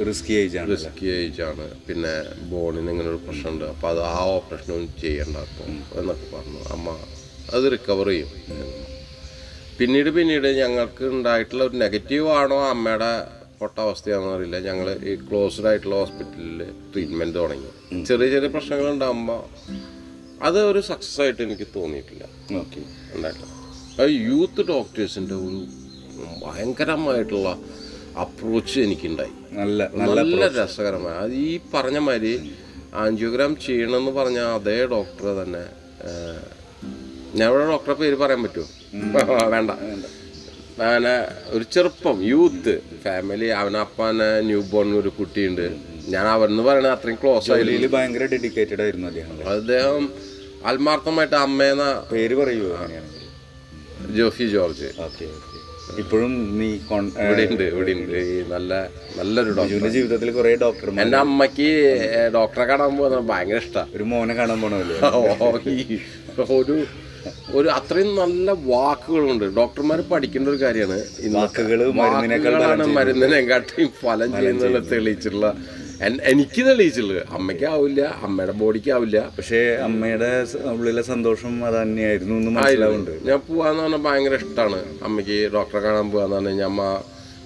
[0.08, 1.66] റിസ്കി ഏജ് ആണ് റിസ്കി ഏജ് ആണ്.
[1.86, 2.14] പിന്നെ
[2.50, 3.64] ബോണിന് ഇങ്ങനെ ഒരു പ്രശ്നമുണ്ട്.
[3.64, 5.36] അപ്പോൾ അത് ആ ഓപ്പറേഷനൊന്നും ചെയ്യണ്ട
[6.00, 6.62] എന്നൊക്കെ പറഞ്ഞു.
[6.76, 6.96] അമ്മ
[7.56, 8.30] അത് റിക്കവർ ചെയ്യും.
[9.78, 13.10] പിന്നീട് പിന്നീട് ഞങ്ങൾക്ക് ഉണ്ടായിട്ടുള്ള ഒരു നെഗറ്റീവ് ആണോ അമ്മയുടെ
[13.60, 14.58] പൊട്ട അവസ്ഥയാണെന്ന് അറിയില്ല.
[14.68, 16.60] ഞങ്ങൾ ഈ ക്ലോസ്ഡ് ആയിട്ടുള്ള ഹോസ്പിറ്റലിൽ
[16.92, 17.70] ട്രീറ്റ്മെന്റ് തുടങ്ങി.
[18.08, 19.40] ചെറിയ ചെറിയ പ്രശ്നങ്ങൾ ഉണ്ടാകുമ്പോൾ
[20.48, 22.24] അത് ഒരു സക്സസ് ആയിട്ട് എനിക്ക് തോന്നിയിട്ടില്ല.
[22.62, 22.80] ഓക്കെ
[23.16, 23.52] ഉണ്ടായിട്ടില്ല
[24.00, 25.60] അത് യൂത്ത് ഡോക്ടേഴ്സിന്റെ ഒരു
[26.44, 27.48] ഭയങ്കരമായിട്ടുള്ള
[28.24, 29.34] അപ്രോച്ച് എനിക്കുണ്ടായി.
[29.60, 31.14] നല്ല നല്ല രസകരമായ.
[31.24, 32.34] അത് ഈ പറഞ്ഞ മാതിരി
[33.04, 35.64] ആൻജിയോഗ്രാം ചെയ്യണമെന്ന് പറഞ്ഞ അതേ ഡോക്ടറെ തന്നെ
[37.38, 38.68] ഞാൻ ഇവിടെ ഡോക്ടറെ പേര് പറയാൻ പറ്റുമോ?
[39.54, 39.70] വേണ്ട.
[40.80, 41.14] അങ്ങനെ
[41.56, 45.66] ഒരു ചെറുപ്പം യൂത്ത് ഫാമിലി അവനപ്പന ന്യൂ ബോൺ ഒരു കുട്ടിയുണ്ട്.
[46.14, 49.34] ഞാൻ അവനെന്ന് പറയണത് അത്രയും ക്ലോസ് ജോലിയിൽ ഭയങ്കര ഡെഡിക്കേറ്റഡ് ആയിരുന്നു അദ്ദേഹം.
[49.54, 50.04] അദ്ദേഹം
[50.70, 52.68] ആത്മാർത്ഥമായിട്ട് അമ്മേന്ന പേര് പറയൂ
[54.18, 54.88] ജോഫി ജോർജ്.
[56.02, 56.68] ഇപ്പോഴും നീ
[57.26, 58.16] ഇവിടെ ഉണ്ട് ഇവിടെ ഉണ്ട്.
[58.32, 58.72] ഈ നല്ല
[59.18, 61.68] നല്ലൊരു ഡോക്ടർ ജീവിതത്തിൽ കുറെ ഡോക്ടർ എന്റെ അമ്മയ്ക്ക്
[62.36, 64.98] ഡോക്ടറെ കാണാൻ പോകുന്നത് ഭയങ്കര ഇഷ്ടമാണ് ഒരു മോനെ കാണാൻ പോണല്ലേ
[66.58, 66.76] ഒരു
[67.58, 69.44] ഒരു അത്രയും നല്ല വാക്കുകളുണ്ട്.
[69.58, 71.00] ഡോക്ടർമാർ പഠിക്കേണ്ട ഒരു കാര്യമാണ്.
[71.38, 75.50] വാക്കുകളാണ് മരുന്നിനെക്കാട്ടിയും ഫലം ചെയ്യുന്നുള്ള തെളിയിച്ചിട്ടുള്ള
[76.32, 80.30] എനിക്ക് തെളിയിച്ചുള്ളത് അമ്മയ്ക്കാവില്ല അമ്മയുടെ ബോഡിക്ക് ആവില്ല പക്ഷേ അമ്മയുടെ
[80.72, 83.14] ഉള്ളിലെ സന്തോഷം അത് തന്നെയായിരുന്നു എന്ന് മനസ്സിലാവുന്നുണ്ട്.
[83.28, 86.82] ഞാൻ പോവാന്ന് പറഞ്ഞാൽ ഭയങ്കര ഇഷ്ടമാണ് അമ്മയ്ക്ക് ഡോക്ടറെ കാണാൻ പോവാന്ന് പറഞ്ഞു കഴിഞ്ഞാൽ അമ്മ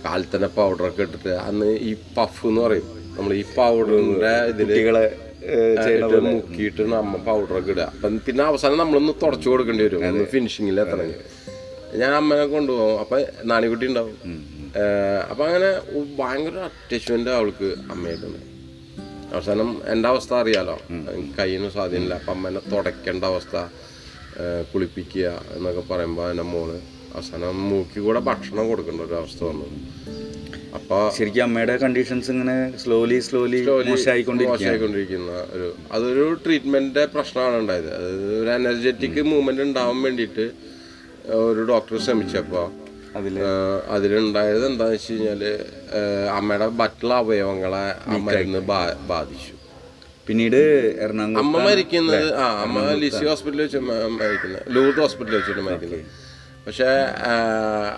[0.04, 1.34] കാലത്തന്നെ പൗഡറൊക്കെ ഇട്ടിട്ട്.
[1.48, 2.88] അന്ന് ഈ പഫ് എന്ന് പറയും.
[3.16, 4.70] നമ്മൾ ഈ പൗഡറിന്റെ ഇതിൽ
[6.24, 7.86] മുക്കിയിട്ട് അമ്മ പൗഡറൊക്കെ ഇടുക.
[7.94, 10.06] അപ്പം പിന്നെ അവസാനം നമ്മളൊന്ന് തുടച്ചു കൊടുക്കേണ്ടി വരും.
[10.08, 13.00] ഒന്ന് ഫിനിഷിങ്ങിൽ എത്തണമെങ്കിൽ ഞാൻ അമ്മനെ കൊണ്ടുപോകും.
[13.00, 14.16] അപ്പം നാണിക്കുട്ടി ഉണ്ടാവും.
[15.30, 15.70] അപ്പം അങ്ങനെ
[16.18, 18.40] ഭയങ്കര അറ്റാച്ച്മെന്റ് അവൾക്ക് അമ്മയായിട്ടുണ്ട്
[19.34, 20.76] അവസാനം എന്റെ അവസ്ഥ അറിയാലോ.
[21.38, 22.14] കയ്യിന് സ്വാധീനമില്ല.
[22.14, 23.56] അപ്പം അമ്മേനെ തുടയ്ക്കേണ്ട അവസ്ഥ
[24.74, 26.70] കുളിപ്പിക്കുക എന്നൊക്കെ പറയുമ്പോൾ എന്റെ മോൾ
[27.14, 29.66] അവസാനം മൂക്കി കൂടെ ഭക്ഷണം കൊടുക്കേണ്ട ഒരു അവസ്ഥ വന്നു.
[30.76, 37.88] അപ്പോൾ ശരിക്കും അമ്മയുടെ കണ്ടീഷൻസ് ഇങ്ങനെ സ്ലോലി സ്ലോലി മോശമായിക്കൊണ്ടിരിക്കുന്ന ഒരു അതൊരു ട്രീറ്റ്മെന്റിന്റെ പ്രശ്നമാണ് ഉണ്ടായത്.
[37.96, 40.46] അതായത് ഒരു എനർജറ്റിക് മൂവ്മെന്റ് ഉണ്ടാവാൻ വേണ്ടിയിട്ട്
[41.50, 42.62] ഒരു ഡോക്ടർ ശ്രമിച്ചപ്പോ
[43.18, 43.34] അതിൽ?
[43.94, 45.42] അതിലുണ്ടായത് എന്താന്ന് വെച്ച് കഴിഞ്ഞാൽ
[46.38, 47.84] അമ്മയുടെ മറ്റുള്ള അവയവങ്ങളെ
[48.28, 48.62] മരുന്ന്
[49.12, 49.54] ബാധിച്ചു.
[50.26, 50.60] പിന്നീട്
[51.04, 53.80] എറണാകുളം അമ്മ മരിക്കുന്നത് ആ അമ്മ ലിസി ഹോസ്പിറ്റലിൽ വെച്ച്
[54.18, 54.64] മരിക്കുന്നത്.
[54.76, 56.04] ലൂർദ് ഹോസ്പിറ്റലിൽ വെച്ചിട്ട് മരിക്കുന്നത്.
[56.66, 56.88] പക്ഷേ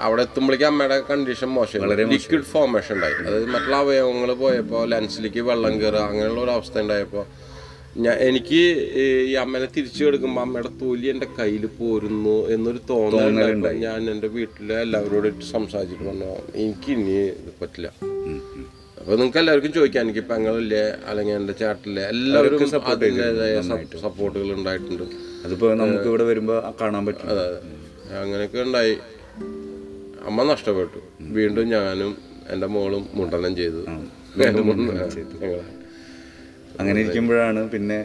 [0.04, 2.04] അവിടെ എത്തുമ്പോഴേക്കും അമ്മയുടെ കണ്ടീഷൻ മോശമായി.
[2.12, 3.16] ലിക്വിഡ് ഫോർമേഷൻ ഉണ്ടായി.
[3.26, 7.24] അതായത് മറ്റുള്ള അവയവങ്ങൾ പോയപ്പോൾ ലെൻസിലേക്ക് വെള്ളം കയറുക അങ്ങനെയുള്ള ഒരു അവസ്ഥ ഉണ്ടായപ്പോൾ
[8.04, 8.62] ഞാൻ എനിക്ക്
[9.02, 15.36] ഈ അമ്മനെ തിരിച്ചു കൊടുക്കുമ്പോൾ അമ്മയുടെ തൊലി എന്റെ കയ്യിൽ പോരുന്നു എന്നൊരു തോന്നലുണ്ട് ഞാൻ എന്റെ വീട്ടിലെ എല്ലാവരോടും
[15.52, 16.32] സംസാരിച്ചിട്ട് പറഞ്ഞു
[16.64, 17.88] എനിക്ക് ഇനി ഇത് പറ്റില്ല.
[18.98, 25.06] അപ്പോൾ നിങ്ങൾക്ക് എല്ലാവർക്കും ചോദിക്കാം എനിക്ക് പെങ്ങളില്ലേ അല്ലെങ്കിൽ എന്റെ ചേട്ടനില്ലേ എല്ലാവരും സപ്പോർട്ട് സപ്പോർട്ടുകൾ ഉണ്ടായിട്ടുണ്ട്.
[25.46, 27.30] അതിപ്പോ നമുക്ക് ഇവിടെ വരുമ്പോ കാണാൻ പറ്റും.
[27.34, 27.60] അതെ അതെ.
[28.22, 28.94] അങ്ങനെയൊക്കെ ഉണ്ടായി.
[30.28, 31.00] അമ്മ നഷ്ടപ്പെട്ടു.
[31.38, 32.12] വീണ്ടും ഞാനും
[32.52, 33.82] എന്റെ മോളും മുണ്ടനം ചെയ്തു.
[36.80, 37.98] അങ്ങനെ ഇരിക്കുമ്പോഴാണ് പിന്നെ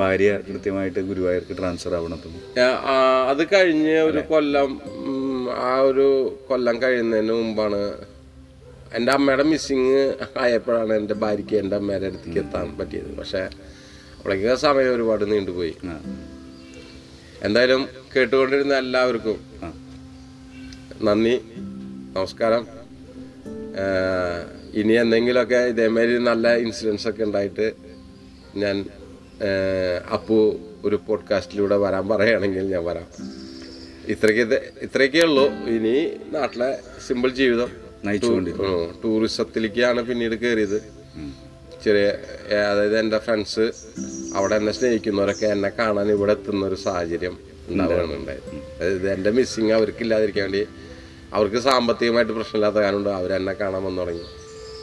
[0.00, 2.28] ഭാര്യ കൃത്യമായിട്ട് ഗുരുവായൂർക്ക് ട്രാൻസ്ഫർ ആവണത്.
[3.30, 4.70] അത് കഴിഞ്ഞ് ഒരു കൊല്ലം
[5.70, 6.06] ആ ഒരു
[6.48, 7.80] കൊല്ലം കഴിയുന്നതിന് മുമ്പാണ്
[8.98, 10.00] എന്റെ അമ്മയുടെ മിസ്സിങ്
[10.44, 13.10] ആയപ്പോഴാണ് എന്റെ ഭാര്യയ്ക്ക് എന്റെ അമ്മയുടെ അടുത്തേക്ക് എത്താൻ പറ്റിയത്.
[13.20, 13.42] പക്ഷേ
[14.16, 15.74] അപ്പോഴേക്ക് സമയം ഒരുപാട് നീണ്ടുപോയി.
[17.48, 17.82] എന്തായാലും
[18.14, 19.38] കേട്ടുകൊണ്ടിരുന്ന എല്ലാവർക്കും
[21.02, 21.40] നന്ദി
[22.16, 22.66] നമസ്കാരം.
[24.74, 27.72] ഇനി എന്തെങ്കിലുമൊക്കെ ഇതേമാതിരി നല്ല ഇൻസിഡൻസ് ഒക്കെ ഉണ്ടായിട്ട്
[28.56, 28.84] ഞാൻ
[30.12, 33.06] അപ്പു ഒരു പോഡ്കാസ്റ്റിലൂടെ വരാൻ പറയുകയാണെങ്കിൽ ഞാൻ വരാം.
[34.08, 35.46] ഇത്രയ്ക്ക് ഇത് ഇത്രയൊക്കെ ഉള്ളൂ.
[35.46, 37.68] ഇനി നാട്ടിലെ സിമ്പിൾ ജീവിതം.
[39.04, 40.78] ടൂറിസത്തിലേക്കാണ് പിന്നീട് കയറിയത്.
[41.84, 42.06] ചെറിയ
[42.70, 43.72] അതായത് എന്റെ ഫ്രണ്ട്സ്
[44.34, 47.38] അവിടെ എന്നെ സ്നേഹിക്കുന്നവരൊക്കെ എന്നെ കാണാൻ ഇവിടെ എത്തുന്ന ഒരു സാഹചര്യം.
[47.70, 50.66] ഉണ്ടാവുകയാണ് ഉണ്ടായത് അതായത് എന്റെ മിസ്സിങ് അവർക്ക് ഇല്ലാതിരിക്കാൻ വേണ്ടി
[51.32, 54.22] അവർക്ക് സാമ്പത്തികമായിട്ട് പ്രശ്നമില്ലാത്ത കാരണമുണ്ട് അവരെന്നെ കാണാൻ വന്നു തുടങ്ങി.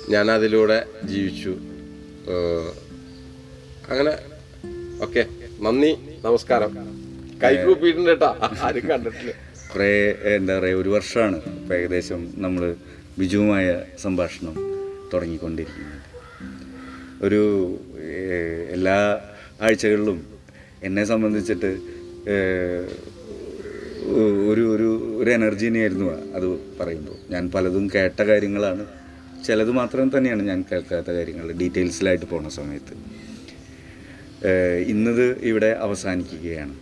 [0.10, 1.50] ഞാൻ അതിലൂടെ ജീവിച്ചു.
[3.90, 4.12] അങ്ങനെ.
[5.02, 5.26] ഓക്കെ.
[5.60, 5.98] നന്ദി.
[6.26, 6.78] നമസ്കാരം.
[7.44, 8.58] കൈ കൂപ്പിയിട്ടുണ്ട് കേട്ടാ.
[8.62, 9.32] ആരും കണ്ടിട്ടില്ല.
[9.74, 12.76] കുറേ എന്താ പറയുക ഒരു വർഷമാണ് ഇപ്പം ഏകദേശം നമ്മൾ
[13.20, 14.56] ബിജുവുമായ സംഭാഷണം
[15.14, 15.96] തുടങ്ങിക്കൊണ്ടിരിക്കുന്നത്.
[17.26, 17.76] ഒരു
[18.70, 19.22] എല്ലാ
[19.62, 20.26] ആഴ്ചകളിലും
[20.84, 21.95] എന്നെ സംബന്ധിച്ചിട്ട്
[24.48, 24.88] ഒരു ഒരു
[25.22, 26.06] ഒരു എനർജി തന്നെയായിരുന്നു
[26.38, 26.48] അത്
[26.80, 27.18] പറയുമ്പോൾ.
[27.30, 28.86] ഞാൻ പലതും കേട്ട കാര്യങ്ങളാണ്.
[29.48, 31.52] ചിലത് മാത്രം തന്നെയാണ് ഞാൻ കേൾക്കാത്ത കാര്യങ്ങൾ.
[31.52, 32.96] ഡീറ്റെയിൽസിലായിട്ട് പോണ സമയത്ത്.
[34.94, 36.76] ഇന്നത് ഇവിടെ അവസാനിക്കുകയാണ്.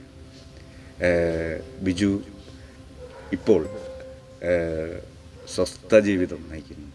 [1.81, 2.23] ബിജു
[3.33, 3.61] ഇപ്പോൾ
[5.55, 6.87] സ്വസ്ഥ ജീവിതം നയിക്കുന്നു.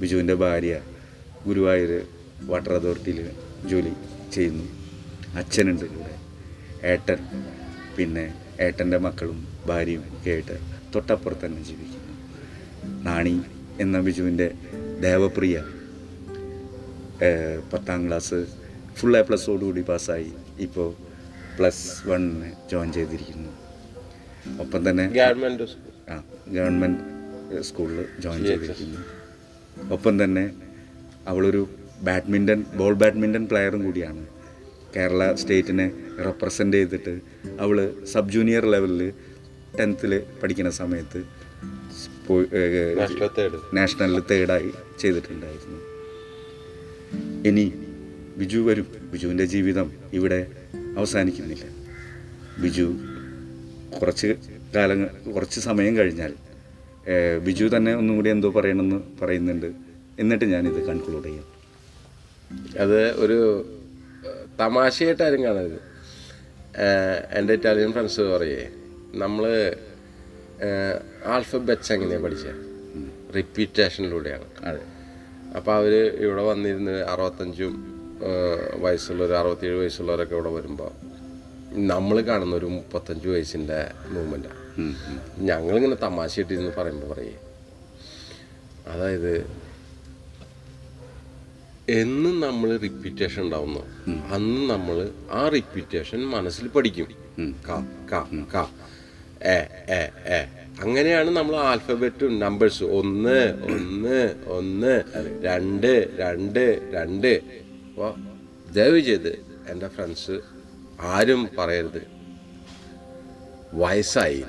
[0.00, 0.80] ബിജുവിന്റെ ഭാര്യ
[1.46, 1.92] ഗുരുവായൂർ
[2.42, 3.30] വാട്ടർ അതോറിറ്റിയിൽ
[3.70, 3.92] ജോലി
[4.32, 4.64] ചെയ്യുന്നു.
[5.38, 6.14] അച്ഛനുണ്ട് ഇവിടെ.
[6.86, 7.20] ഏട്ടൻ.
[7.96, 8.24] പിന്നെ
[8.66, 10.56] ഏട്ടന്റെ മക്കളും ഭാര്യയും ഒക്കെ ആയിട്ട്
[10.94, 12.14] തൊട്ടപ്പുറത്ത് തന്നെ ജീവിക്കുന്നു.
[13.08, 13.34] നാണി
[13.84, 14.48] എന്ന ബിജുവിന്റെ
[15.06, 15.56] ദേവപ്രിയ
[17.72, 18.38] പത്താം ക്ലാസ്
[18.98, 20.30] ഫുൾ എ പ്ലസോടുകൂടി പാസ്സായി.
[20.66, 20.88] ഇപ്പോൾ
[21.58, 23.50] പ്ലസ് വണ്ണിന് ജോയിൻ ചെയ്തിരിക്കുന്നു.
[24.62, 25.66] ഒപ്പം തന്നെ ഗവൺമെന്റ്
[26.12, 26.16] ആ
[26.56, 29.00] ഗവൺമെന്റ് സ്കൂളിൽ ജോയിൻ ചെയ്തിരിക്കുന്നു.
[29.96, 30.44] ഒപ്പം തന്നെ
[31.30, 31.62] അവളൊരു
[32.08, 34.22] ബാഡ്മിന്റൺ ബോൾ ബാഡ്മിന്റൺ പ്ലെയറും കൂടിയാണ്.
[34.96, 35.86] കേരള സ്റ്റേറ്റിനെ
[36.24, 37.14] റെപ്രസെന്റ് ചെയ്തിട്ട്
[37.60, 37.76] അവൾ
[38.12, 39.12] സബ് ജൂനിയർ ലെവലിൽ
[39.78, 41.20] ടെൻത്തിൽ പഠിക്കുന്ന സമയത്ത്
[42.26, 42.46] പോയി
[43.74, 45.78] നാഷണലിൽ തേർഡായി ചെയ്തിട്ടുണ്ടായിരുന്നു.
[47.48, 47.66] ഇനി
[48.36, 48.86] ബിജു വരും.
[49.12, 50.40] ബിജുവിന്റെ ജീവിതം ഇവിടെ
[50.96, 51.64] അവസാനിക്കുന്നില്ല.
[52.62, 52.86] ബിജു
[54.00, 54.28] കുറച്ച്
[54.74, 55.00] കാലം
[55.34, 56.32] കുറച്ച് സമയം കഴിഞ്ഞാൽ
[57.44, 59.72] ബിജു തന്നെ ഒന്നും കൂടി എന്തോ പറയണമെന്ന് പറയുന്നുണ്ട്.
[60.18, 61.46] എന്നിട്ട് ഞാനിത് കൺക്ലൂഡ് ചെയ്യാം.
[62.78, 63.38] അത് ഒരു
[64.58, 65.78] തമാശയായിട്ടാരും കാണരുത്.
[67.38, 68.62] എന്റെ ഇറ്റാലിയൻ ഫ്രണ്ട്സ് പറയേ
[69.14, 69.44] നമ്മൾ
[71.26, 72.60] ആൽഫബറ്റ്സ് എങ്ങനെയാണ് പഠിച്ചത്
[73.36, 74.82] റിപ്പീറ്റേഷനിലൂടെയാണ് അതെ.
[75.56, 77.72] അപ്പോൾ അവർ ഇവിടെ വന്നിരുന്ന് അറുപത്തഞ്ചും
[78.82, 80.90] വയസ്സുള്ളവർ അറുപത്തേഴ് വയസ്സുള്ളവരൊക്കെ ഇവിടെ വരുമ്പോൾ
[81.90, 84.60] നമ്മൾ കാണുന്ന ഒരു മുപ്പത്തഞ്ച് വയസ്സിന്റെ മൂവ്മെന്റാണ്
[85.44, 87.34] ഞങ്ങളിങ്ങനെ തമാശ ഇട്ടിരുന്ന് പറയുമ്പോൾ പറയേ
[88.88, 89.32] അതായത്
[91.88, 93.78] എന്നും നമ്മൾ റിപ്പീറ്റേഷൻ ഉണ്ടാവുന്ന.
[94.34, 97.08] അന്ന് നമ്മൾ ആ റിപ്പീറ്റേഷൻ മനസ്സിൽ പഠിക്കും.
[97.40, 97.70] ക
[98.12, 98.68] ക ക.
[99.42, 100.48] A A A.
[100.82, 105.02] അങ്ങനെയാണ് നമ്മൾ ആൽഫബറ്റും നമ്പേഴ്സ് ഒന്ന് ഒന്ന് ഒന്ന്
[105.42, 107.40] രണ്ട് രണ്ട് രണ്ട്.
[107.88, 108.14] അപ്പോൾ
[108.72, 110.40] ദയവ് ചെയ്ത് എന്റെ ഫ്രണ്ട്സ്
[111.00, 112.02] ആരും പറയരുത്.
[113.74, 114.44] വയസ്സായി.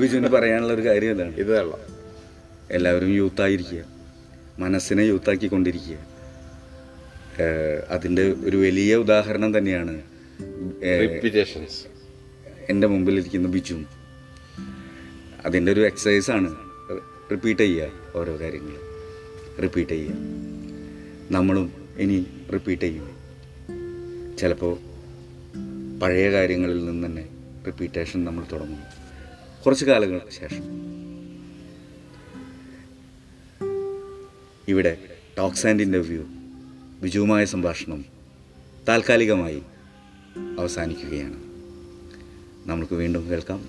[0.00, 1.78] ബിജു പറയാനുള്ള ഒരു കാര്യം എന്താണ് ഇത് വെള്ളം
[2.70, 3.93] എല്ലാവരും യൂത്തായിരിക്കുക
[4.58, 5.96] മനസ്സിനെ യൂത്താക്കിക്കൊണ്ടിരിക്കുക.
[7.88, 10.02] അതിന്റെ ഒരു വലിയ ഉദാഹരണം തന്നെയാണ്
[12.68, 13.84] എന്റെ മുമ്പിലിരിക്കുന്ന ബിജു.
[15.46, 16.54] അതിന്റെ ഒരു എക്സസൈസാണ്
[17.30, 18.76] റിപ്പീറ്റ് ചെയ്യുക ഓരോ കാര്യങ്ങൾ.
[19.62, 20.14] റിപ്പീറ്റ് ചെയ്യുക.
[21.30, 23.08] നമ്മളും ഇനി റിപ്പീറ്റ് ചെയ്യും.
[24.38, 24.78] ചിലപ്പോൾ
[26.02, 27.28] പഴയ കാര്യങ്ങളിൽ നിന്ന് തന്നെ
[27.66, 28.80] റിപ്പീറ്റേഷൻ നമ്മൾ തുടങ്ങും.
[29.66, 31.03] കുറച്ച് കാലങ്ങൾക്ക് ശേഷം.
[34.68, 34.98] ഇവിടെ
[35.38, 36.24] ടോക്സ് ആൻഡ് ഇന്റർവ്യൂ
[37.02, 38.04] ബിജുവുമായ സംഭാഷണം
[38.88, 39.62] താൽക്കാലികമായി
[40.58, 41.42] അവസാനിക്കുകയാണ്.
[42.68, 43.68] നമുക്ക് വീണ്ടും കേൾക്കാം.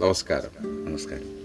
[0.00, 0.84] നമസ്കാരം.
[0.84, 1.37] നമസ്കാരം.